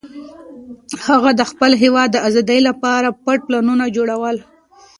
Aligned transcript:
هغه 1.07 1.31
د 1.39 1.41
خپل 1.51 1.71
هېواد 1.83 2.09
د 2.13 2.17
ازادۍ 2.27 2.59
لپاره 2.69 3.17
پټ 3.23 3.39
پلانونه 3.47 3.85
جوړول. 3.95 4.37